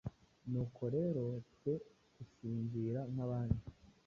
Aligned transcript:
Nuko 0.49 0.81
rero 0.95 1.23
twe 1.53 1.73
gusinzira 2.15 2.99
nk’abandi, 3.11 3.63